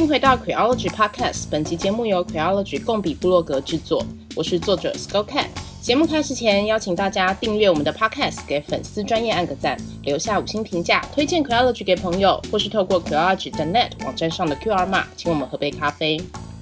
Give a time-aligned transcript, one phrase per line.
[0.00, 4.02] 迎回到 Queology Podcast，本期节目由 Queology 共笔部落格制作，
[4.34, 5.44] 我是作者 Scott Cat。
[5.82, 16.18] 节目开始前，邀请大家订阅我们的 Podcast，给粉丝专业按个赞，留下五星评价，推荐 Queology 给朋友，或是透过 Queology 的 Net 网站上的 QR 码请我们喝杯咖啡。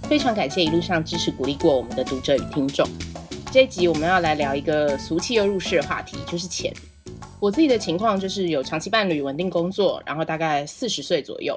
[0.09, 2.85] 非常感谢一路上支持鼓励过我们的读者与听众。
[3.53, 6.73] 这一集我们要来聊一个俗气又入世的话题，就是钱。
[7.41, 11.57] 我自己的情况就是有长期伴侣、稳定工作，然后大概四十岁左右，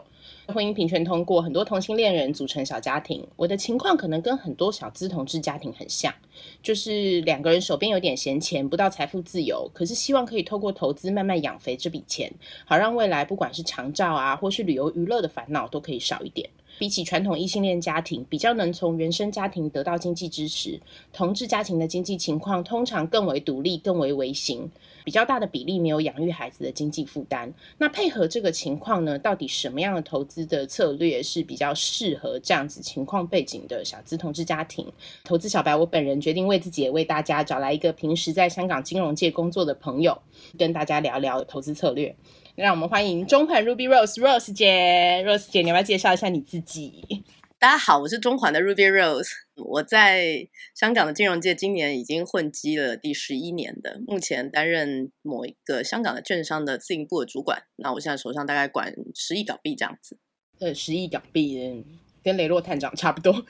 [0.52, 3.26] 婚姻平权通过，很多同性恋人组成小家庭。
[3.36, 6.14] 我的情况可能跟很多小资同志家庭很像，
[6.62, 12.32] 就是两个人手边有点闲钱，不到财富自由，可是希望可以透过投资慢慢养肥这笔钱，
[12.66, 16.50] 好让未来不管是长照啊，或是旅游娱乐的烦恼都可以少一点。
[16.82, 20.82] 比起传统异性恋家庭，比较能从原生家庭得到经济支持，
[21.14, 24.68] 同志家庭的经济情况通常更为独立，更为微型。
[25.04, 34.92] 比较大的比例没有养育孩子的经济负担，那配合这个情况呢，到底什么样的投资的策略是比较适合这样子情况背景的小资同志家庭？
[35.24, 40.20] 投资小白，我本人决定为自己也为大家找来一个平时在香港金融界工作的朋友，
[40.58, 42.16] 跟大家聊聊投资策略。
[42.56, 47.24] 让我们欢迎中环 Ruby Rose Rose 姐，Rose 姐，你要不要介绍一下你自己？
[47.58, 49.30] 大家好，我是中环的 Ruby Rose。
[49.56, 57.64] 我在香港的金融界今年已经混迹了第十一年的，目前担任某一个香港的券商的自营部的主管。
[57.78, 60.18] 那我现在手上大概管十亿港币这样子。
[60.60, 61.86] 呃，十亿港币
[62.22, 63.46] 跟雷洛探长差不多。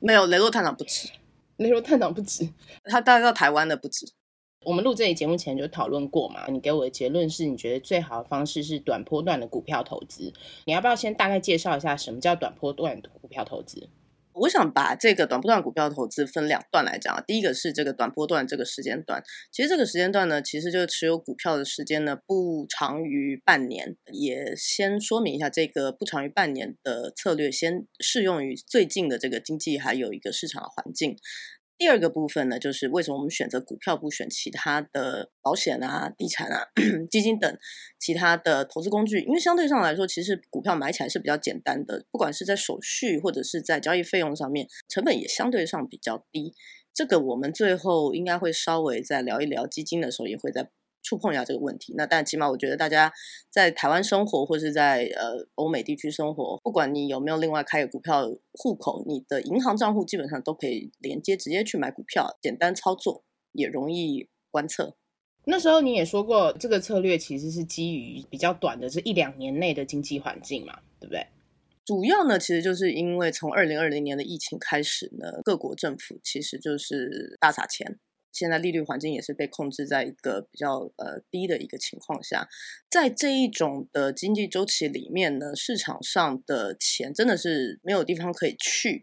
[0.00, 1.10] 没有，雷洛探长不止，
[1.58, 2.48] 雷洛探长不止，
[2.84, 4.06] 他大概到台湾的不止。
[4.64, 10.32] 我们录这期节目前就讨论过嘛，你给我的结论是你觉得最好的方式是短波段的股票投资。
[10.66, 13.88] 你要不要先大概介绍一下什么叫短波段股票投资？
[14.34, 17.24] 我想把这个短波段股票投资分两段来讲。
[17.26, 23.96] 第一个是这个短波段这个时间段，其实这个时间段呢，其实就是持有股票的时间呢不长于半年。
[24.12, 31.16] 也先说明一下，这个不长于半年的策略，先适用于最近的这个经济还有一个市场的环境。
[31.78, 36.66] 第二个部分呢，就是为什么我们选择股票不选其他的保险啊、地产啊、
[37.08, 37.56] 基金等
[38.00, 39.20] 其他的投资工具？
[39.20, 46.52] 因为相对上来说，其实股票买起来是比较简单的，不管是在手续或者是在交易费用上面，成本也相对上比较低。
[46.92, 50.68] 这个我们最后应该会稍微再聊一聊基金的时候，也会在。
[51.02, 53.12] 触碰一下这个问题，那但起码我觉得大家
[53.50, 64.96] 在台湾生活，或是在呃欧美地区生活，不管你有没有另外开个股票户口，你的银行账户基本上都可以连接，直接去买股票，简单操作，也容易观测。
[65.44, 71.26] 那时候你也说过，这个策略其实是基于比较短的这一两年内的经济环境嘛，对不对？
[71.86, 77.98] 主要呢，其实就是因为从二零二零年的疫情开始呢，各国政府其实就是大撒钱。
[78.32, 82.48] 现在利率环境也是被控制在一个比较呃低的一个情况下，
[82.90, 89.02] 在这一种的经济周期里面呢，市场上的钱真的是没有地方可以去，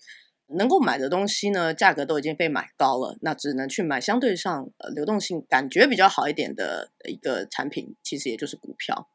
[0.58, 9.10] 能够买的东西呢，价格都已经被买高了，那只能去买相对上呃流动性感觉比较好一点的一个产品，其实也就是股票。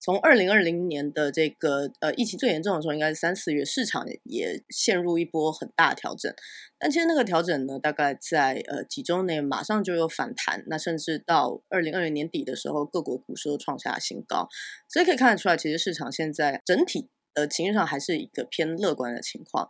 [0.00, 6.32] 从二零二零年的这个呃疫情最严重的时候，应该是三四月，市场也陷入一波很大的调整。
[6.78, 10.62] 但其实那个调整呢，大概在呃几周内马上就有反弹。
[10.68, 14.48] 那甚至到二零二零年底的时候，各国股市都创下新高。
[14.88, 19.68] 所以可以看得出来，其实市场现在整体的情绪上还是一个偏乐观的情况。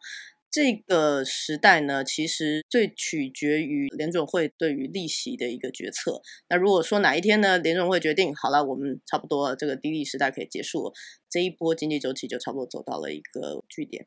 [0.51, 6.23] 这个时代呢，其实最取决于联准会对于利息的一个决策。
[6.49, 10.93] 那如果说哪一天呢，联准会决定好了，我们差不多这个低利时代可以结束了，
[11.29, 14.07] 这一波经济周期就差不多走到了一个据点。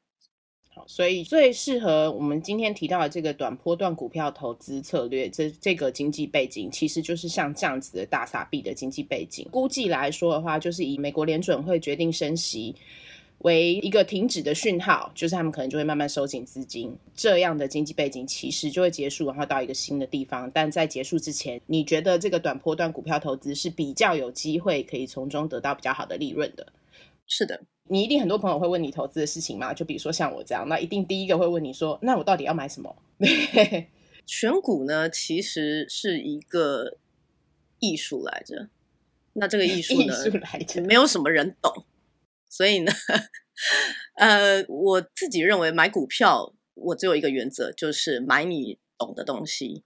[0.73, 9.47] 好，所以最适合我们今天提到的这个短波段股票投资策略，这这个经济背景其实就是像这样子的大撒币的经济背景。
[9.51, 12.75] 估计来说的话，就是以美国联准会决定升息。
[13.43, 20.49] 为一个停止的讯号，就是他们可能就会慢慢收紧资金，这样的经济背景其实就会结束，然后到一个新的地方。
[20.53, 26.67] 但在结束之前，你觉得这个短波段股票投资是比较有机会可以从中得到比较好的利润的？
[27.25, 29.73] 是的，你一定很多朋友会问你投资的事情嘛？
[29.73, 32.95] 就比如说像我这样，那一定第一个会问你说，那我到底要买什么？
[34.27, 36.97] 选股呢，其实是一个
[37.79, 38.69] 艺术来着。
[39.33, 41.85] 那这个艺术呢， 艺术来着，没有什么人懂。
[42.51, 42.91] 所以呢，
[44.17, 49.83] 呃，我自己认为买股票，我只有一个原则，就是买你懂的东西。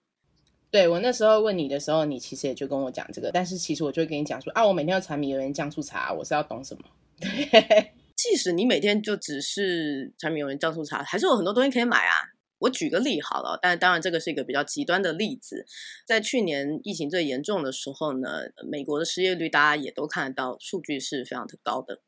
[0.71, 6.83] 对，我那时候问你的时候，你其实也就跟我讲这个，但是其实我就会跟你讲说啊，我每天要柴米油盐酱醋茶，我是要懂什么？
[7.21, 12.33] 对，即使你每天就只是柴米油盐酱醋茶，还是有很多东西可以买啊。
[12.57, 15.65] 我举个例好了，但当然这个是一个比较极端的例子。
[16.07, 22.01] 在去年疫情最严重的时候呢，美国的失业率大家也都看得到，数据是非常的高的。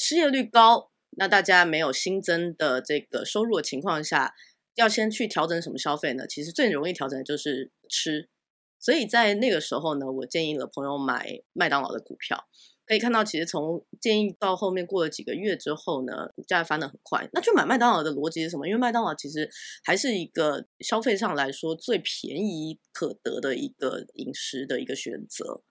[0.00, 4.32] 失业率高那大家没有新增的这个收入的情况下，
[4.74, 6.26] 要先去调整什么消费呢？
[6.26, 8.30] 其实最容易调整的就是吃。
[8.78, 12.46] 所以在那个时候呢，我建议了朋友买麦当劳的股票。
[12.86, 17.28] 可以看到，其实从建议到后面过了几个月之后呢，股价翻得很快。
[17.32, 18.66] 那去买麦当劳的逻辑是什么？
[18.66, 19.48] 因为麦当劳其实
[19.84, 25.62] 还是一个消费上来说最便宜可得的一个饮食的一个选择。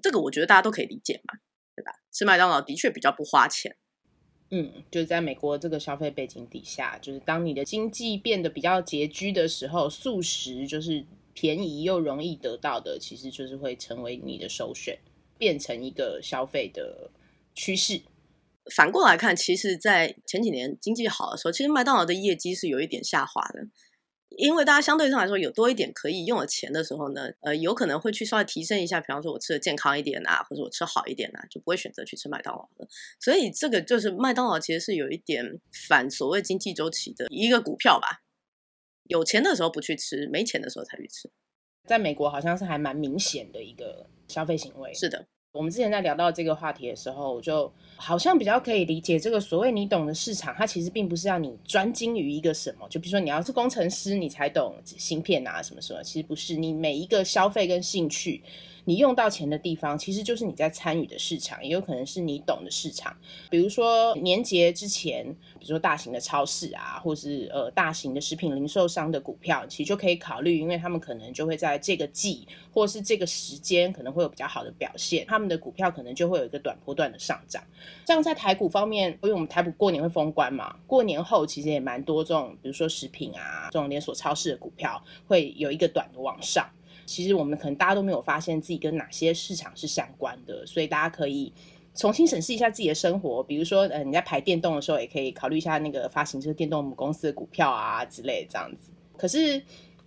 [0.00, 1.34] 这个我觉得大家都可以理解嘛，
[1.82, 1.92] 对吧？
[2.12, 3.76] 吃麦当劳的确比较不花钱。
[4.50, 14.98] 嗯，就是在美国这个消费背景底下，就是当你的经济变得比较拮据的时候，素食就是便宜又容易得到的，其实就是会成为你的首选。
[15.38, 17.10] 变成一个消费的
[17.52, 18.00] 趋势。
[18.76, 23.66] 反过来看，其实，在前几年经济好的时候，其实麦当劳的业绩是有一点下滑的，
[24.36, 32.88] 因为大家相对上来说有多一点可以用的钱的时候呢，呃，有可能会去稍微提升一下，比方说我吃的健康一点啊，或者我吃好一点啊，就不会选择去吃麦当劳了。
[33.20, 38.22] 所以这个就是麦当劳其实是有一点反所谓经济周期的一个股票吧。
[39.04, 41.30] 有钱的时候不去吃，没钱的时候才去吃。
[41.86, 44.94] 在美国好像是还蛮明显的一个消费行为。
[44.94, 45.26] 是的。
[45.52, 58.42] 我们之前在聊到这个话题的时候，我就好像比较可以理解这个所谓你懂的市场，它其实并不是要你专精于一个什么，就比如说你要是工程师，你才懂芯片啊什么什么，其实不是，你每一个消费跟兴趣。
[58.84, 63.16] 你用到钱的地方，其实就是你在参与的市场，也有可能是你懂的市场。
[63.48, 65.24] 比如说年节之前，
[65.58, 77.62] 比如说大型的超市啊，或是呃大型的食品零售商的股票，其实就可以考虑，因为他们可能就会在这个季或是这个时间可能会有比较好的表现，他们的股票可能就会有一个短波段的上涨。
[78.04, 86.68] 这样在台股方面，因为我们台股过年会封关嘛，过年后其实也蛮多这种，比如说食品啊这种连锁超市的股票会有一个短的往上。
[87.06, 91.52] 其实我们可能大家都没有发现自己跟哪些市场是相关的，所以大家可以
[91.94, 93.42] 重新审视一下自己的生活。
[93.42, 98.92] 比如说，呃，你在排电动的时候，也可以考虑一下那个发行这个电动母公司的股票啊之类的这样子。
[99.16, 99.62] 可是，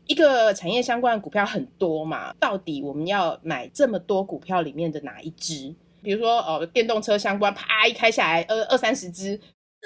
[0.07, 5.73] 一个产业相关的股票很多嘛，到底我们要买这么多股票里面的哪一支？
[6.01, 9.39] 比如说，哦，电动车相关，啪一开下来，二二三十只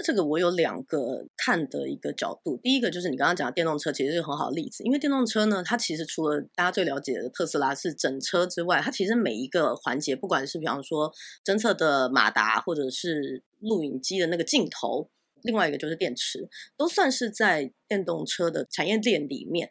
[0.03, 11.11] 这个我有两个看的一个角度，第一个就是你刚刚讲的电动车，其实是很好的例子，因为电动车呢，它其实除了大家最了解的特斯拉是整车之外，它其实每一个环节，不管是比方说
[11.45, 15.09] 侦测的马达，或者是录影机的那个镜头，
[15.43, 16.47] 另外一个就是电池，
[16.77, 19.69] 都算是在电动车的产业链里面。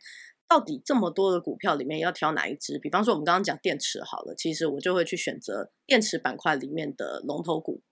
[0.50, 2.78] 到底这么多的股票里面要挑哪一支？
[2.78, 7.82] 比方说我们刚刚讲电池好了，其实我就会去选择电池板块里面的龙头股。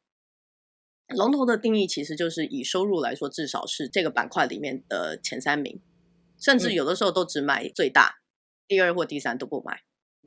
[1.14, 5.80] 龙头的定义其实就是以收入来说，至少是这个板块里面的前三名，
[6.40, 8.20] 甚至有的时候都只买最大，嗯、
[8.68, 9.82] 第二或第三都不买。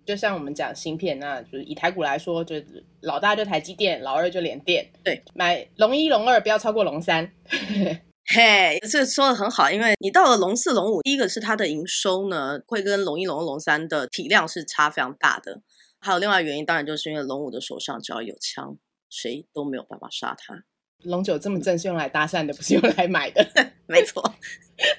[0.05, 2.55] 就像我们讲芯片，那就是以台股来说，就
[3.01, 4.89] 老大就台积电，老二就联电。
[5.03, 7.31] 对，买龙一、龙二不要超过龙三。
[8.25, 15.61] 嘿，这说的很好，因为你到了龙四、龙五，第一个是它的营收呢，会跟龙一、龙二、龙三的体量是差非常大的。
[15.99, 18.77] 还有另外原因，当然就是因为龙五的手上只要有枪，
[19.09, 20.63] 谁都没有办法杀他。
[21.03, 23.45] 龙九这么正是用来搭讪的，不是用来买的。
[23.87, 24.21] 没错，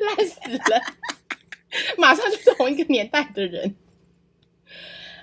[0.00, 0.82] 烂死了，
[1.98, 3.74] 马上就是同一个年代的人。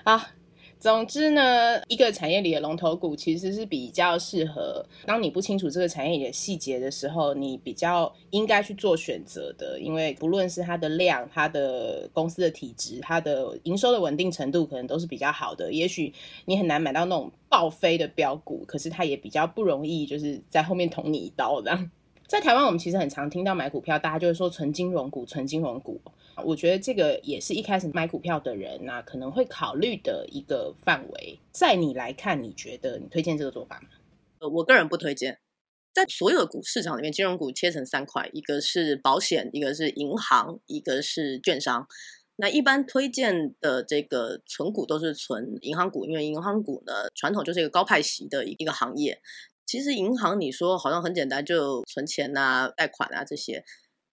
[0.04, 0.37] 好。
[0.80, 9.80] 总之呢，一个产业里的龙头股其实是比较适合，当你不清楚这个产业里的细节的时候，你比较应该去做选择的。
[9.80, 15.72] 因为不论是它的量、它的公司的体质、它的营收的稳定程度，可能都是比较好的。
[15.72, 16.12] 也许
[16.44, 21.90] 你很难买到那种爆飞的标股，可是它也比较不容易，就是在后面捅你一刀这样。
[22.28, 25.98] 在台湾，我们其实很常听到买股票，大家就会说纯金融股、纯金融股。
[26.44, 31.38] 我觉得这个也是一开始买股票的人、可能会考虑的一个范围。
[31.52, 33.88] 在你来看，你觉得你推荐这个做法吗？
[34.40, 35.38] 呃，我个人不推荐。
[35.92, 41.86] 在所有的股市场里面，金融股切成三块，一个是保险，一个是银行，一个是券商。
[42.36, 49.20] 那一般推荐的这个存股都是存银行股，因为银行股呢，传统就是一个高派息的一个行业。
[49.66, 53.64] 其实银行你说好像很简单，就存钱啊、贷款啊这些。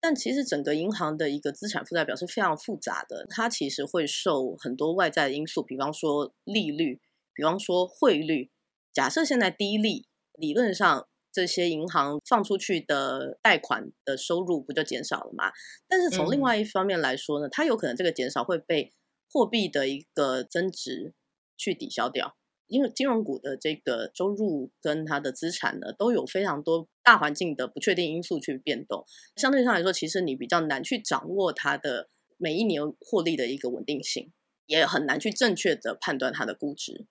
[0.05, 7.01] 但其实整个银行的一个资产负债表是非常复杂的，它其实会受很多外在的因素，比方说利率，
[7.33, 8.51] 比方说汇率。
[8.93, 15.51] 假设现在低利，理论上这些银行放出去的贷款的收入不就减少了吗？
[15.87, 18.93] 但是从另外一方面来说呢，它有可能这个减少会被
[19.33, 21.15] 货币的一个增值
[21.57, 22.37] 去抵消掉。
[22.67, 29.05] 因为金融股的这个收入跟它的资产呢，都有非常多大环境的不确定因素去变动。
[29.35, 34.31] 相对上来说，其实你比较难去掌握它的每一年获利的一个稳定性，
[34.65, 37.05] 也很难去正确的判断它的估值。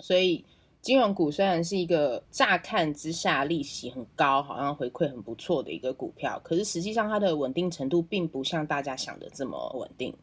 [0.00, 0.44] 所以
[0.80, 10.16] 金融股虽然是一个乍看之下利息很高，好像回馈很不错的一个股票，可是实际上它的稳定程度并不像大家想的这么稳定，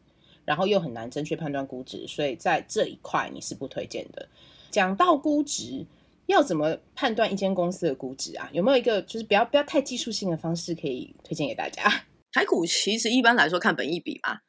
[0.44, 4.28] 然后又很难正确判断估值，所以在这一块你是不推荐的。
[4.70, 5.86] 讲到估值，
[6.26, 8.48] 要怎么判断一间公司的估值啊？
[8.52, 11.82] 有没有一个就是不要不要太技术性的方式可以推荐给大家？
[12.32, 14.40] 台股其实一般来说看本益比嘛，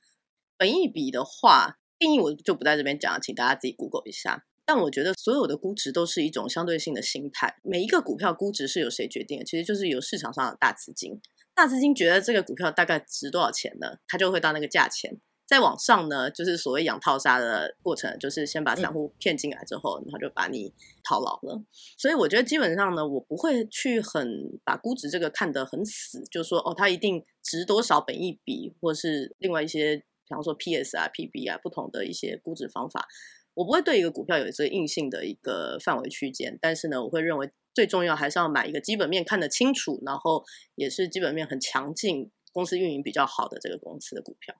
[0.57, 4.45] 本益比的话定义我就不在这边讲了，请大家自己 Google 一下。
[4.65, 9.45] 但我觉得所有的估值都是一种相对性的心态，每一个股票估值是由谁决定的？
[9.45, 11.19] 其实就是由市场上的大资金，
[11.55, 13.97] 大资金觉得这个股票大概值多少钱呢？
[14.07, 15.19] 它就会到那个价钱。
[15.49, 20.71] 再往上呢，就是所谓养套杀的过程，就是先把散户骗进来之后，然后就把你
[21.03, 21.59] 套牢了。
[21.97, 33.07] 所以我觉得基本上呢，我不会去很把估值这个看得很死，就是说哦，它一定值多少本一比，或是另外一些，比方说 PS 啊、PB 啊，不同的一些估值方法，
[33.55, 36.59] 我不会对一个股票有这个硬性的一个范围区间。
[36.61, 44.55] 但是呢，我会认为最重要还是要买一个基本面看得清楚，然后也是基本面很强劲、公司运营比较好的这个公司的股票。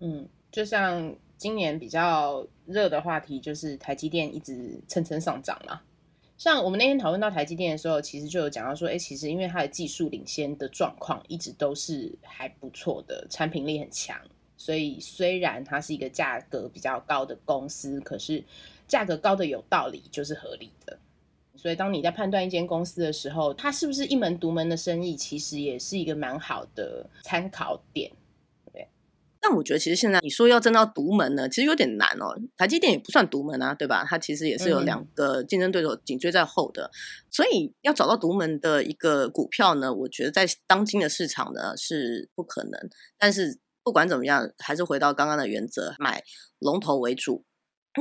[0.00, 5.80] 嗯，就像今年比较热的话题，就是台积电一直蹭蹭上涨嘛。
[6.38, 14.20] 像我们那天讨论到台积电的时候，其实就有讲到说，哎，其实因为它的技术领先的状况一直都是还不错的，产品力很强，
[14.56, 18.44] 所以虽然它是一个价格比较高的公司，可是
[18.86, 20.98] 价格高的有道理，就是合理的。
[21.54, 28.12] 所以当你在判断一间公司的时候，它是不是一门独门的生意，其实也是一个蛮好的参考点。
[29.48, 32.34] 但我觉得，其实现在你说要争到独门呢，其实有点难哦。
[32.56, 34.04] 台积电也不算独门啊，对吧？
[34.04, 36.90] 它其实也是有两个竞争对手紧追在后的，嗯、
[37.30, 42.72] 所以要找到独门的一个股票呢，我觉得在当今的市场呢是不可能。
[43.16, 46.24] 但是不管怎么样，还是回到刚刚的原则，买
[46.58, 47.44] 龙头为主。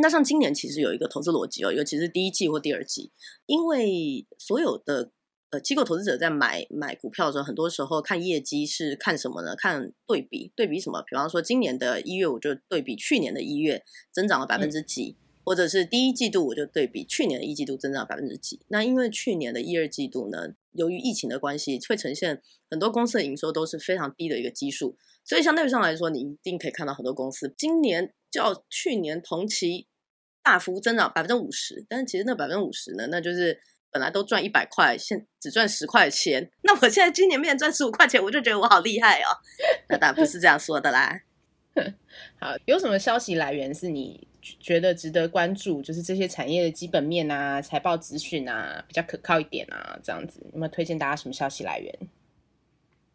[0.02, 3.12] 那像今年其实有一个投资逻辑哦，尤其是第一季或第二季，
[3.46, 5.12] 因为所有的。
[5.56, 9.56] 呃，机构投资者在买买股票的时候，很多时候看业绩是看什么呢？
[9.56, 11.02] 看对比，对比什么？
[11.04, 13.82] 比方说，今年的一月，我就对比去年的一月
[14.12, 18.60] 增长了百分之几，嗯、或者是第一季度，我就对比去年的一季度增长百分之几。
[18.68, 29.88] 那因为去年的一二季度呢，由于疫情的关系，会呈现很多公司的营收都是非常低的一个基数，所以相对上来说，你一定可以看到很多公司今年较去年同期
[30.44, 33.62] 大幅增长百分之五十，但是其实那百分之五十呢，那就是。
[33.96, 36.52] 本来都赚一百块，现只赚十块钱。
[36.64, 39.32] 那我现在今年变赚十五块钱，我就觉得我好厉害哦。
[39.88, 41.22] 那当然不是这样说的啦。
[42.38, 44.28] 好，有什么消息来源是你
[44.60, 45.82] 觉得值得关注？
[45.82, 50.42] 就是这些产业的基本面啊、财报资讯啊，比较可靠一点啊，这样子。
[50.52, 51.98] 有没有推荐大家什么消息来源？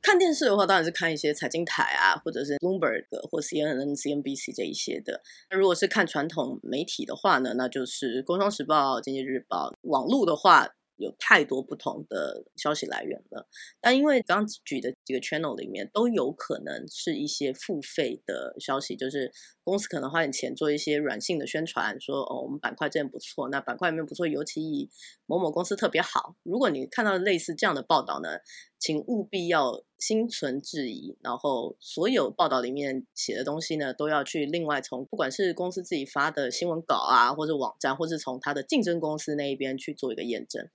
[0.03, 5.23] 看电视的话，当然是看一些财经台啊，或者是 Bloomberg 或 CNN、CNBC 这一些的。
[5.51, 9.71] 那如果是看传统媒体的话呢，那就是《工商时报》、《经济日报》。
[9.83, 13.49] 网络的话，有太多不同的消息来源了。
[13.81, 19.33] 但因为刚刚举的几个 channel 里面都有可能是一些付费的消息，就是
[19.71, 24.91] 公司可能花点钱做一些软性的宣传，说哦，我们板块真的不错，那板块里面不错，尤其以
[25.27, 26.35] 某某公司特别好。
[26.43, 28.41] 如果你看到类似这样的报道呢，
[28.81, 40.69] 请务必要心存质疑，然后所有报道里面写的东西呢，都要去另外从不管是公司自己发的新闻稿啊，或者网站，或是从他的竞争公司那一边去做一个验证，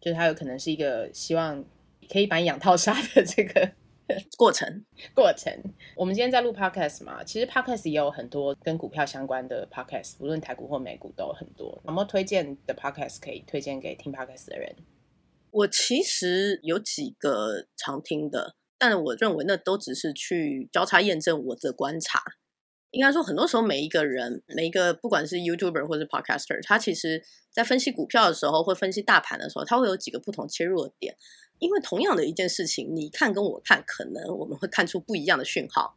[0.00, 1.62] 就是他有可能是一个希望
[2.10, 3.72] 可以把你养套杀的这个
[4.38, 4.84] 过程。
[5.14, 5.52] 过程。
[5.96, 11.80] 我们今天在录 podcast 嘛，其实 podcast 也有很多跟股票相关的 podcast，无论台股或美股都有很多。
[11.86, 14.74] 有没有推荐的 podcast 可以推荐给听 podcast 的人？
[15.50, 22.22] 我其实有几个常听的，但我认为那都只是去交叉验证我的观察。
[22.90, 31.16] 应该说，很多时候每一个人，每一个不管是 YouTuber 或者 Podcaster，他其实在分析股票的时候，或分析大盘的时候，他会有几个不同切入的点。
[31.60, 35.96] 因为同样的一件事情，你看跟我看，可能我们会看出不一样的讯号。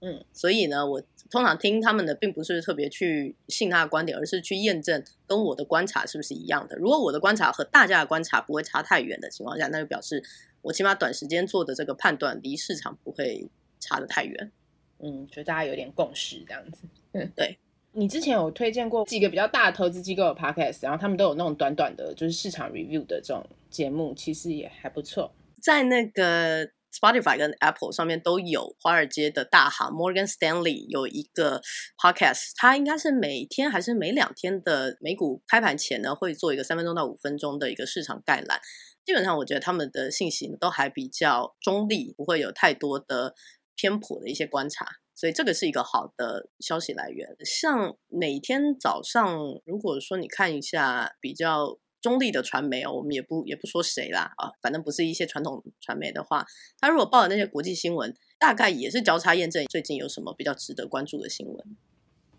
[0.00, 6.76] 嗯，所以呢，我通常听他们的，并不是特别去信他的观点，而是去验证跟我的观察是不是一样的。
[6.76, 10.22] 如果我的观察和大家的观察不会差太远的情况下，那就表示
[10.62, 13.48] 我起码短时间做的这个判断离市场不会
[13.80, 14.52] 差得太远。
[14.98, 16.86] 嗯，就大家有点共识这样子。
[17.12, 17.58] 嗯，对。
[17.92, 25.34] 你之前有推荐过几个比较大的投资机构的 podcast，然后他们都有那种短短的，就是市场 review 的这种节目，其实也还不错。
[25.62, 26.70] 在那个。
[26.94, 31.60] Spotify 跟 Apple 上面都有华尔街的大行 Morgan Stanley 有一个
[32.00, 38.60] podcast，它应该是每天还是每两天的美股开盘前呢，会做一个三分钟到五分钟的一个市场概览。
[39.04, 43.34] 基本上我觉得他们的信息都还比较中立，不会有太多的
[43.74, 44.86] 偏颇的一些观察。
[45.16, 47.36] 所以这个是一个好的消息来源。
[47.44, 56.44] 像每天早上，如果说你看一下比较中立的传媒哦，我们也不也不说谁啦啊，反正不是一些传统传媒的话，
[56.80, 61.76] 他如果报的那些国际新闻，大概也是交叉验证最近有什么比较值得关注的新闻。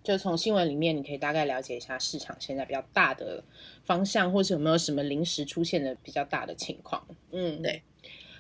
[0.04, 3.44] 就从新闻里面，你可以大概了解一下市场现在比较大的
[3.84, 7.08] 方向，或是有没有什么临时出现的比较大的情况。
[7.32, 7.82] 嗯，对。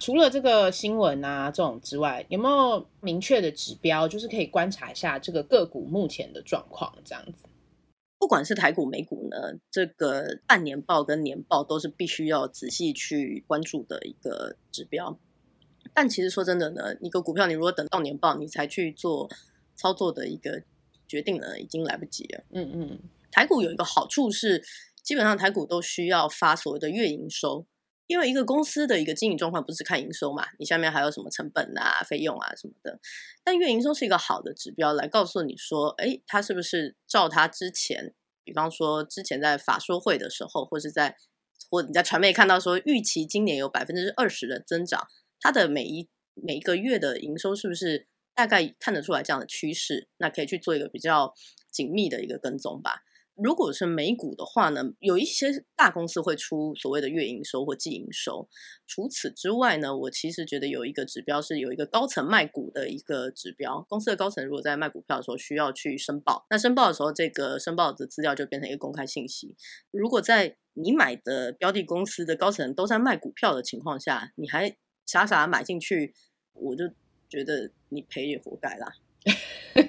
[0.06, 6.96] 除了这个新闻啊这种之外，有没有明确的指标，就是可以观察一下这个个股目前的状况？
[7.04, 7.48] 这样子，
[8.20, 15.18] 不管是台股、美股呢，这个半年报跟年报都是必须要仔细去关注的一个指标。
[15.92, 19.28] 但其实说真的呢，一个股票你如果等到年报你才去做
[19.76, 20.62] 操作的一个。
[21.08, 22.44] 决定呢，已经来不及了。
[22.50, 23.00] 嗯嗯，
[23.32, 24.64] 台股有一个好处是，
[25.04, 27.64] 基本上台股都需要发所谓的月营收，
[28.08, 33.00] 因为一个公司的一个经营状况不是看营收嘛，你下面还有什么成本啊、费用啊什么的。
[33.44, 41.16] 但月营收是一个好的指标，来告诉你说，哎，它是不是照它之前，比方说之前在法说会的时候，或是在
[41.70, 45.08] 或你在传媒看到说预期今年有百分之二十的增长，
[45.40, 48.08] 它的每一每一个月的营收是不是？
[48.38, 51.34] 大概看得出来这样的趋势，那可以去做一个比较
[51.72, 53.05] 紧密的一个跟踪吧。
[53.36, 58.48] 如果是美股的话呢，有一些大公司会出所谓的月营收或季营收。
[58.88, 63.86] 除此之外呢，我其实觉得有一个指标是有一个高层卖股的一个指标。
[63.90, 69.56] 公司的高层如果在卖股票的时候需要去申报，那申报的时候这个申报的资料就变成一个公开信息。
[69.92, 76.14] 如果在你买的标的公司的高层都在卖股票的情况下，你还傻傻买进去，
[76.54, 76.86] 我就。
[77.28, 78.94] 觉得你赔也活该啦，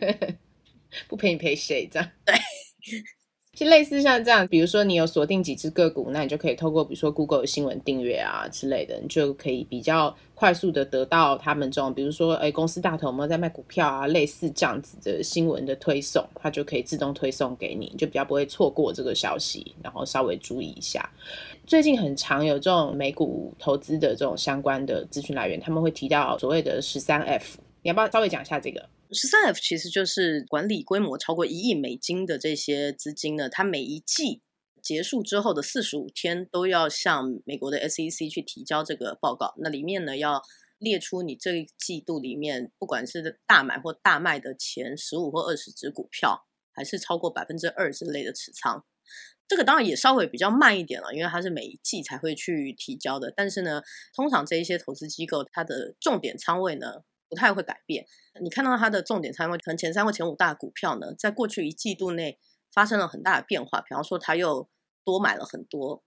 [1.07, 1.87] 不赔你赔谁？
[1.87, 2.35] 这样对，
[3.57, 21.09] 就类似像这样，比如说你有锁定几只个股，那你就可以透过比如说 Google 的新闻订阅啊之类的，你就可以比较快速的得到他们这种，比如说哎公司大头有没有在卖股票啊，类似这样子的新闻的推送，它就可以自动推送给你，就比较不会错过这个消息，然后稍微注意一下。
[21.67, 28.87] 最近很常有这种美股投资的这种相关的资讯来源，他们会提到所谓的十三 F，你要不要稍微讲一下这个？
[29.13, 34.43] 十三 F 其实就是管理规模超过一亿美金的这些资金呢，它每一季
[34.83, 40.43] 结束之后的四十五天都要向美国的 SEC 去提交这个报告，那里面呢要
[40.79, 48.85] 列出你这一季度里面不管是大买或大卖的前十五或二十只股票，还是超过百分之二之类的持仓。
[49.49, 53.33] 这个当然也稍微比较慢一点了，因为它是每一季才会去提交的。
[53.35, 53.81] 但是呢，
[54.15, 58.07] 通常这一些投资机构，它的重点仓位呢不太会改变。
[58.41, 62.39] 你看到它的重点仓位，可能前三或前五大股票呢，在过去一季度内
[62.73, 63.81] 发生了很大的变化。
[63.81, 64.69] 比方说，它又
[65.05, 66.03] 多买了很多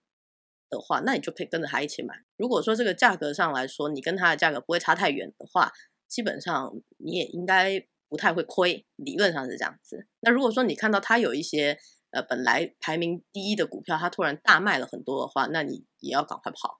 [0.70, 2.24] 的话，那你就可以跟着它一起买。
[2.38, 5.72] 如果说这个价格上来说，你跟它的价格不会差太远的话，
[6.08, 8.86] 基本上你也应该不太会亏。
[8.96, 10.08] 理论上是这样子。
[10.22, 11.78] 那如果说你看到它有一些，
[12.12, 16.80] 呃，本来排名第一的股票，它突然大卖了很多的话，那你也要赶快跑，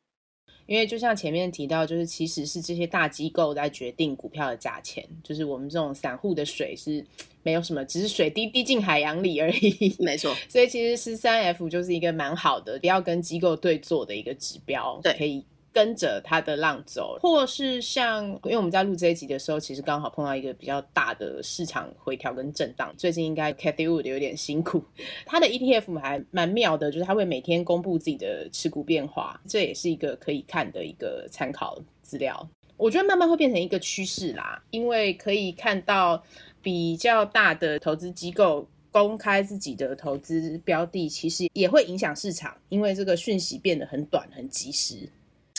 [0.70, 7.04] 因为就像前面提到，就是其实是这些大机构在决定股票的价钱，就是我们这种散户的水是
[7.42, 9.96] 没有什么，只是水滴滴进海洋里而已。
[9.98, 15.44] 没错，所以其实十三 F 就是一个蛮好的，不要跟机构对坐的一个指标，对，可以。
[15.72, 22.94] 跟着它的浪走，或是像，因为我们在录这一集的时候，其实刚好碰到一个比较大的市场回调跟震荡。
[22.98, 24.84] 最近应该 Cathie Wood 有点辛苦，
[25.26, 32.50] 他的 ETF 还蛮妙的，就是他会每天公布自己的持股变化，这也是一个可以看的一个参考资料。
[32.76, 36.24] 我觉得慢慢会变成一个趋势啦，因为可以看到
[36.62, 45.10] 比较大的投资机构公开自己的投资标的，其实也会影响市场，因为这个讯息变得很短、很及时。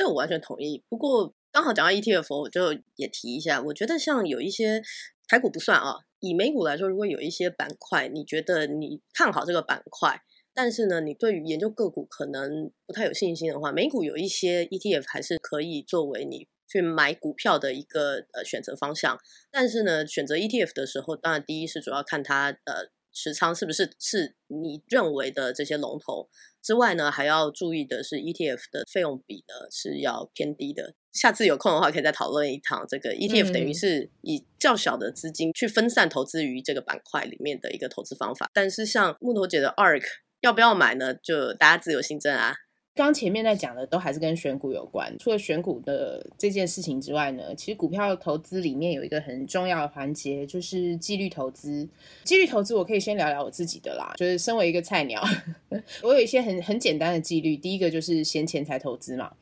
[0.01, 0.83] 这我完全同意。
[0.89, 3.61] 不过刚好讲到 ETF，我就也提一下。
[3.61, 4.81] 我觉得像有一些
[5.29, 10.23] 台股不算啊，以美股来说，如果有一些板块，你觉得你看好这个板块，
[10.55, 19.19] 但是呢，你对于研究个股可能不太有信心的话，美股有一些 ETF 还是可以作为你去买股票的一个呃选择方向。
[19.51, 26.29] 但是呢，选择 ETF 的时候，当然第一是主要看它呃持仓是不是是你认为的这些龙头。
[26.62, 30.94] 之外呢，还要注意的是 ETF 的费用比呢是要偏低的。
[31.11, 38.51] 下次有空的话，可以再讨论一趟这个 ETF，等于是以较小的资金去分散投资于这个板块里面的一个投资方法。
[38.53, 40.05] 但是像木头姐的 ARK
[40.42, 41.14] 要不要买呢？
[41.14, 42.55] 就大家自由心证啊。
[42.92, 51.88] 刚前面在讲的都还是跟选股有关，除了选股的这件事情之外呢，其实股票投资里面有一个很重要的环节，就是纪律投资。
[52.24, 55.22] 纪律投资我可以先聊聊我自己的啦，就是身为一个菜鸟，
[56.03, 57.57] 我有一些很很简单的纪律。
[57.57, 59.33] 第一个就是闲钱才投资嘛，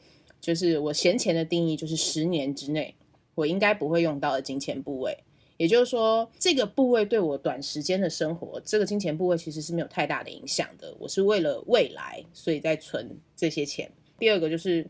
[0.40, 2.94] 就是我闲钱的定义就是十年之内
[3.34, 5.18] 我应该不会用到的金钱部位。
[5.58, 10.94] 也就是说，这个部位对我短时间的生活，这个金钱部位其实是没有太大的影响的。
[10.98, 13.90] 我是为了未来，所以在存这些钱。
[14.18, 14.86] 第二个就是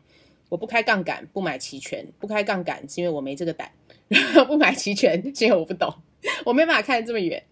[0.50, 3.72] 我不开杠杆，不买期权，不开杠杆是因为我没这个胆，
[4.08, 5.92] 然后不买期权是因为我不懂，
[6.44, 7.42] 我没办法看这么远。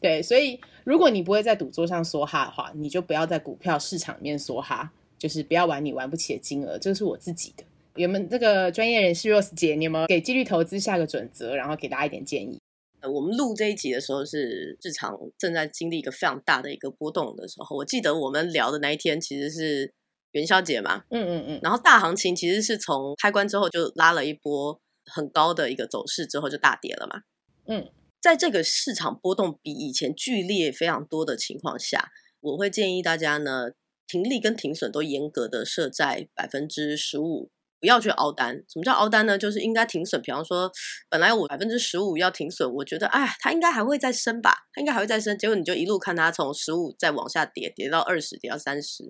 [0.00, 6.78] 对，所以如果你不会在赌桌上梭哈的话，你就不要在股票市场里面梭哈，就是不要玩你玩不起的金额。
[6.78, 7.64] 这个是我自己的。
[7.98, 12.60] 有没有这个专业人士 Rose 姐，你有没有给纪律投资下个准则，然后给大家一点建议？
[13.00, 17.76] 呃，我们录这一集的时候是市场正在经历一个非常大的一个波动的时候。
[17.76, 19.92] 我记得我们聊的那一天其实是
[20.30, 21.60] 元宵节嘛，嗯嗯嗯。
[21.60, 27.22] 然后大行情其实是从开关之后就拉了一波很高的一个走势，之后就大跌了嘛。
[27.66, 33.70] 嗯，在这个市场波动比以前剧烈非常多的情况下，我会建议大家呢，
[34.06, 37.50] 停利跟停损都严格的设在百分之十五。
[37.80, 38.54] 不要去凹单。
[38.68, 39.38] 什么叫凹单呢？
[39.38, 40.20] 就是应该停损。
[40.20, 40.70] 比方说，
[41.08, 44.54] 本来我百分之十五要停损，我觉得，哎，它应该还会再升吧？
[44.72, 45.36] 它应该还会再升。
[45.38, 49.04] 结果你就一路看它从十五再往下跌，跌到二十，跌到三十。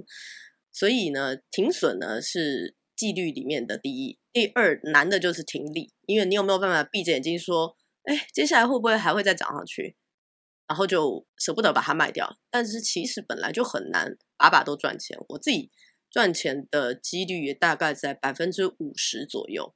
[0.73, 4.19] 所以呢，停损呢是纪律里面的第一。
[4.33, 9.97] 第二难的就是停利，因为你有没有办法闭着眼睛说，哎，接下来会不会还会再涨上去？
[10.67, 12.39] 然后就舍不得把它卖掉。
[12.51, 15.19] 但是其实本来就很难把把都赚钱。
[15.31, 15.71] 我自己。
[16.11, 19.75] 赚钱的几率也大概在百分之五十左右，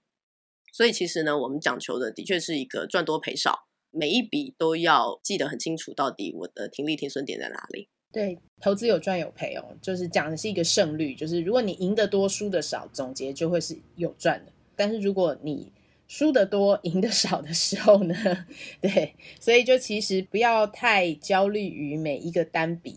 [0.73, 7.89] 所以其实呢，我们讲求的的确是一个赚多赔少，每一笔都要记得很清楚，到底我的停利停损点在哪里。
[8.11, 14.53] 对，投资有赚有赔哦，就是讲的是一个胜率，就是如果你赢得多输得少，总结就会是有赚的。
[14.75, 15.71] 但是如果你
[16.09, 18.15] 输得多赢得少的时候呢，
[18.81, 22.97] 对，所以就其实不要太焦虑于每一个单笔。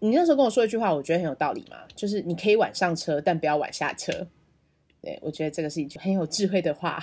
[0.00, 4.26] 你那时候跟我说一句话，我觉得很有道理嘛，就是你可以晚上车，但不要晚下车。
[5.02, 7.02] 对，我觉得这个是一句很有智慧的话。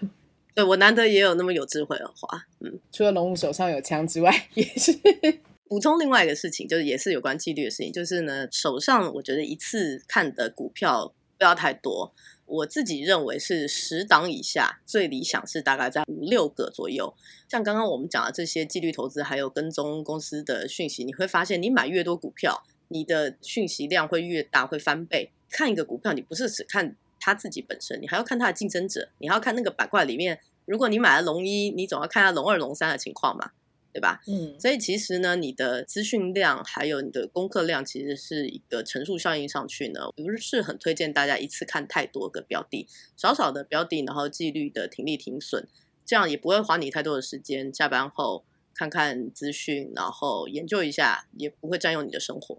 [0.54, 2.46] 对，我难得也有那么有智慧的话。
[2.60, 4.92] 嗯，除了龙武手上有枪之外，也是
[5.68, 12.12] 补充另外一个事情，就是也是有关纪律的事情，就是呢，手上我觉得一次看的股票不要太多。
[12.48, 17.14] 我自己认为是十档以下最理想，是大概在五六个左右。
[17.48, 25.30] 像刚刚我们讲的这些纪律投资，还有跟踪公司的讯息，你会发现，你买越多股票，你的讯息量会越大，会翻倍。
[25.50, 33.50] 看一个股票，你不是只看它自己本身，你还要看它的竞争者，你还要看那个板块里面，如果你买了龙一，你总要看下龙二、龙三的情况嘛。
[33.98, 34.20] 对吧？
[34.28, 45.66] 嗯，所以其实呢，你的资讯量还有你的功课量，其实是一个乘数效应上去呢，不是很推荐大家一次看太多个标的，少少的标的，然后纪律的停利停损，
[46.06, 47.74] 这样也不会花你太多的时间。
[47.74, 52.58] 下班后看看资讯，然后研究一下，也不会占用你的生活。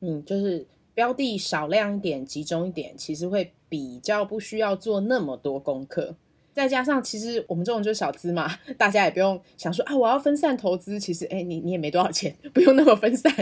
[0.00, 6.16] 嗯，就是标的少量一点，集中一点，其实会比较不需要做那么多功课。
[6.54, 11.00] 再加上，其实我们这种就是小资嘛，大家也不用想说啊，我要分散投资。
[11.00, 13.32] 其实，哎，你你也没多少钱，不用那么分散。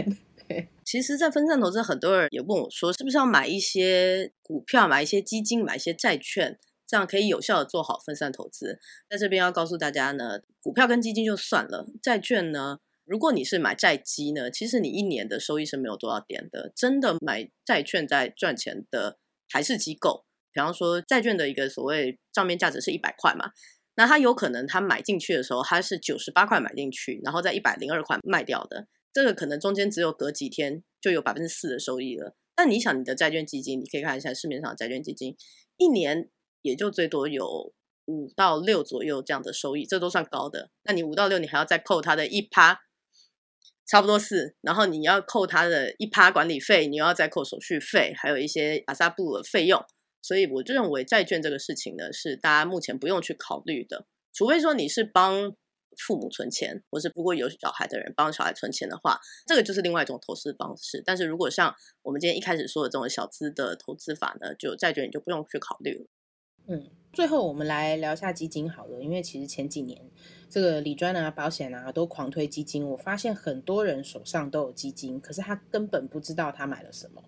[0.83, 8.79] 其实，在分散投资，很多人也问我说，是不是要买一些股票，买一些基金，买一些债券，这样可以有效的做好分散投资？
[9.09, 16.71] 在这边要告诉大家呢，股票跟基金就算了，债券呢，如果你是买债基呢，其实你一年的收益是没有多少点的。
[16.75, 19.17] 真的买债券在赚钱的
[19.49, 20.25] 还是机构。
[20.51, 23.51] 比方说，债券的一个所谓账面价值是一百块嘛，
[23.95, 32.35] 那他有可能他买进去的时候，他是九十八块买进去，然后在一百零二块卖掉的，这个可能中间只有隔几天就有百分之四的收益了。
[32.55, 35.35] 但你想，你的债券基金，你可以看一下市面上的债券基金，
[35.77, 36.29] 一年
[36.61, 37.73] 也就最多有
[38.05, 40.69] 五到六左右这样的收益，这都算高的。
[40.83, 42.81] 那你五到六，你还要再扣它的一趴，
[43.87, 49.83] 差不多四，然后你要扣它的一趴管理费，你又要再扣手续费，还有一些阿萨布的费用。
[50.23, 55.53] 所以我就认为债券这个事情呢，是大家目前不用去考虑的，除非说你是帮
[55.95, 61.03] 父母存钱，或是如果有小孩的人帮小孩存钱的话，这个就是另外一种投资方式。
[61.05, 66.05] 但是如果像我们今天一开始说的这种小资的投资法呢，就债券你就不用去考虑了。
[66.65, 70.09] 嗯，最后我们来聊一下基金好了，因为其实前几年
[70.49, 77.21] 这个理专啊、保险啊都狂推基金，我发现很多人手上都有基金，可是他根本不知道他买了什么。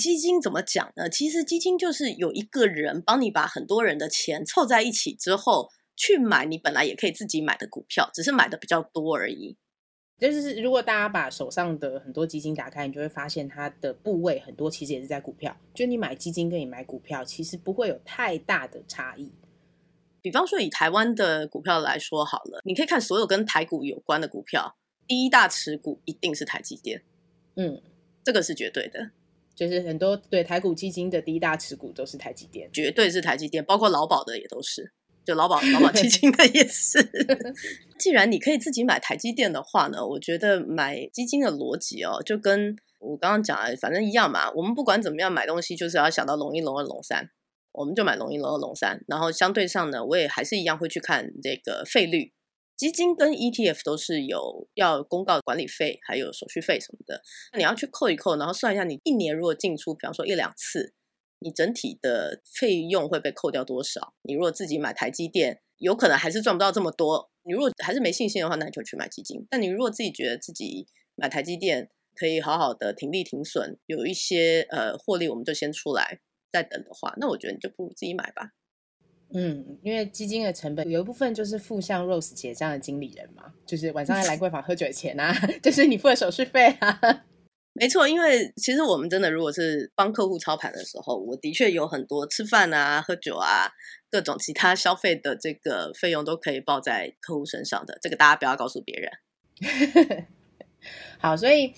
[0.00, 1.08] 基金怎么讲呢？
[1.08, 9.56] 其实基金就是有一个人帮你把很多人的钱凑在一起之后，去买你本来也可以自己买的股票，只是买的比较多而已。
[10.18, 15.56] 就是如果大家把手上的很多基金打开，你就会发现它的部位很多其实也是在股票。
[15.72, 19.32] 就你买基金跟你买股票，其实不会有太大的差异。
[20.20, 27.02] 比方说以台湾的股票来说好了，你可以看所有跟台股有关的股票，第一大持股一定是台积电。
[27.56, 27.80] 嗯，
[28.22, 29.12] 这个是绝对的。
[29.60, 34.90] 就是很多对台股基金的第一大持股都是台积电，绝对是台积电，包括劳保的也都是。
[35.22, 36.98] 就劳保劳保基金的也是。
[38.00, 44.50] 既然你可以自己买台积电的话呢，我觉得买基金的逻辑哦，就跟我刚刚讲的，反正一样嘛。
[44.52, 47.28] 我们不管怎么样买东西，就是要想到龙一、龙二、龙三，
[47.72, 49.04] 我们就买龙一、龙二、龙三。
[49.06, 52.32] 然后相对上呢，我也还是一样会去看这个费率。
[52.80, 57.20] 基金跟 ETF 都是有要公告管理费，还有手续费什么的，
[57.52, 60.94] 那你要去扣一扣，然后算一下你一年如果进出，比方说一两次，
[61.40, 64.14] 你整体的费用会被扣掉多少？
[64.22, 67.30] 你如果自己买台积电，有可能还是赚不到这么多。
[67.42, 69.46] 你如果还是没信心的话，那你就去买基金。
[69.50, 78.52] 但你如果自己觉得自己买台积电可以好好的停利停损，有一些呃获利，我们就先出来再等的话，那我觉得你就不如自己买吧。
[79.32, 87.24] 嗯，因为基金的成本有一部分就是付像 Rose 姐这样的经理人嘛，就是晚上要来贵房喝酒的钱啊， 就是你付的手续费啊。
[87.72, 93.70] 没错，因为其实我们真的如果是帮客户操盘的时候，我的确有很多吃饭啊、喝酒啊、
[94.10, 100.26] 各种其他消费的这个费用都可以报在客户身上的，这个大家不要告诉别人。
[101.18, 101.72] 好，所以。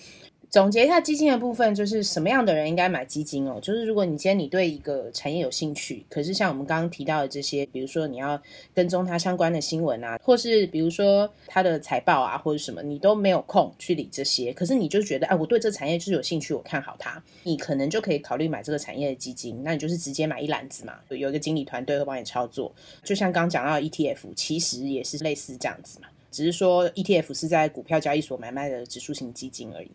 [0.53, 3.59] 总结一下基金的部分，就是什么样的人应该买基金哦？
[3.59, 8.39] 就是如果你今天你对一个产业有兴趣，可是像我们刚刚提到的这些，比如说你要
[8.71, 14.53] 跟踪它相关的新闻啊，或是比如说它的财报啊，或者什么，你都没有空去理这些。
[14.53, 19.59] 可是你就觉得，哎，我对这产业就是有兴趣，我看好它，你可能就可以考虑买这个产业的基金。
[19.63, 22.71] 那你就是直接买一篮子嘛，有一个经理团队会帮你操作。
[23.03, 29.89] 就像刚刚讲到 ETF，其实也是类似这样子嘛，只是说 ETF 是在股票交易所买卖的指数型基金而已。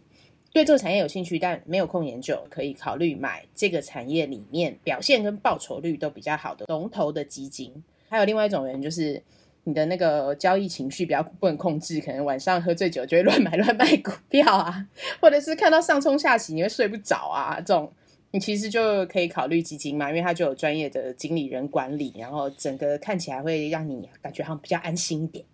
[0.52, 7.72] 对这个产业有兴趣，但没有空研究，可以考虑买这个产业里面表现跟报酬率都比较好的龙头的基金。
[8.08, 9.22] 还有另外一种人，就是
[9.64, 14.86] 你的那个交易情绪比较不能控制，可能晚上喝醉酒就会乱买乱卖股票啊，
[15.20, 17.92] 或者是看到上冲下洗你会睡不着啊，这种
[18.30, 25.44] 你其实就可以考虑基金嘛，因为它就有专业的经理人管理，然后整个看起来会让你感觉好像比较安心一点。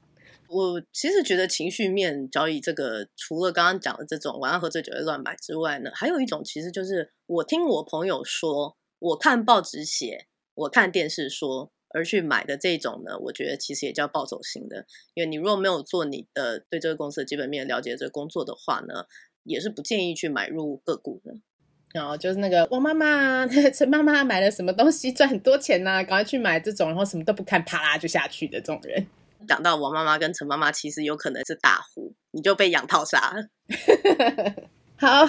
[0.48, 14.86] 我其实觉得情绪面交易这个，除了刚刚讲的这种晚上喝醉酒会乱买之外呢，还有一种其实就是我听我朋友说，我看报纸写，我看电视说而去买的这种呢，我觉得其实也叫暴走型的。
[15.14, 19.06] 因为你如果没有做你的对这个公司的基本面了解这个工作的话呢，
[19.42, 21.34] 也是不建议去买入个股的。
[21.92, 29.06] 然后就是那个王妈妈、 陈妈妈买了什么东西赚很多钱呐、啊，赶快去买这种，然后什么都不看，啪啦就下去的这种人。
[29.46, 33.34] 讲到王妈妈跟陈妈妈，其实有可能是大户，你就被养套杀。
[34.96, 35.28] 好，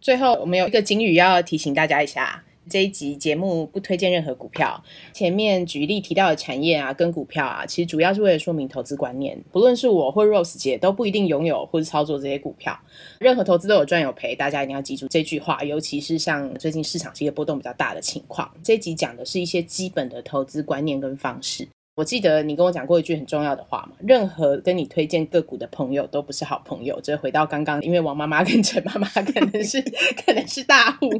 [0.00, 4.82] 最后我们有一个警语要提醒大家一下：这一集节目不推荐任何股票。
[5.12, 9.42] 前面举例提到的产业啊，跟股票啊，其实主要是为了说明投资观念。
[9.50, 12.78] 不论是我或 Rose 姐，都不一定拥有或是操作这些股票。
[13.18, 15.62] 任何投资都有赚有赔，大家一定要记住这句话。
[15.64, 21.66] 尤其是像最近市场这个波动比较大的情况，这一集讲的是一些基本的投资观念跟方式。
[22.00, 26.98] 我记得你跟我讲过一句很重要的话嘛，任何跟你推荐个股的朋友都不是好朋友。
[27.02, 29.82] 这回到刚刚，因为王妈妈跟陈妈妈可能是
[30.24, 31.10] 可能是大户，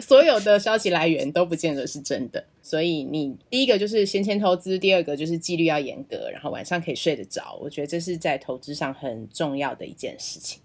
[0.00, 2.42] 所有的消息来源都不见得是真的。
[2.62, 7.58] 所以你第一个就是闲钱投资，第二个就是纪律要严格，然后晚上可以睡得着。
[7.60, 10.62] 我觉得这是在投资上很重要的一件事情。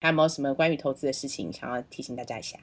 [0.00, 2.58] 还有没有什么关于投资的事情想要提醒大家一下？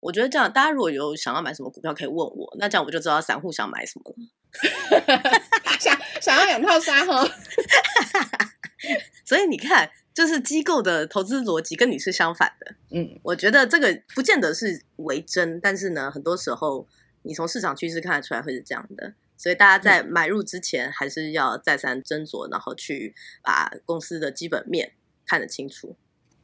[0.00, 4.16] 我觉得这样，大家如果有想要买什么股票，可以问我，那这样我就知道散户想买什么了。
[5.78, 7.26] 想想要养套沙哈，
[9.24, 12.74] 所以你看，就是机构的投资逻辑跟你是相反的。
[12.90, 16.86] 嗯，我觉得这个不见得是为真，但是呢，很多时候
[17.22, 19.14] 你从市场趋势看得出来会是这样的。
[19.36, 24.92] 所以大家在买入之前，还是要再三斟酌，然后去把公司的基本面
[25.26, 25.96] 看得清楚。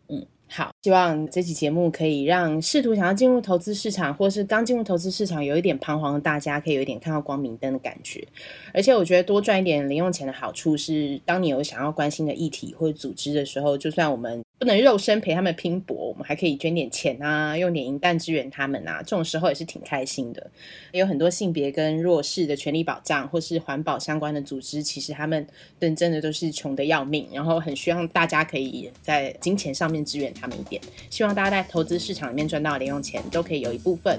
[0.09, 0.27] 嗯。
[0.49, 8.27] 好，希望这期节目可以让试图想要进入投资市场，或是刚进入投资市场有一点彷徨的大家，可以有一点看到光明灯的感觉。
[8.73, 20.51] 而且我觉得多赚一点零用钱的好处是，当你有想要关心的议题或组织的时候，就算我们不能肉身陪他们拼搏，我们还可以捐点钱啊，用点银弹支援他们啊，这种时候也是挺开心的。
[20.92, 25.47] 有很多性别跟弱势的权利保障或是环保相关的组织，其实他们
[25.79, 30.81] 真真的都是穷得要命，然后很希望大家可以在金钱上面支援他们一点。
[31.11, 34.19] 希望大家在投资市场里面赚到的零用钱，都可以有一部分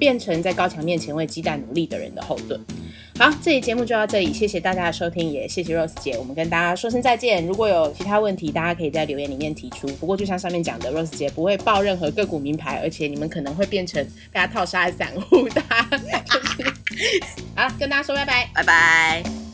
[0.00, 2.60] 变成在高墙面前为鸡蛋努力的人的后盾。
[3.18, 6.18] 好，这期节目就到这里，谢谢大家的收听，也谢谢 Rose 姐。
[6.18, 7.46] 我们跟大家说声再见。
[7.46, 9.86] 如果有其他问题，大家可以在留言里面提出。
[9.94, 15.62] 不过就像上面讲的，Rose 姐不会报任何个股名牌，而且你们可能会变成被他套杀的散户的。
[15.90, 16.70] 就是、
[17.54, 19.45] 好，跟大家说拜拜，拜拜。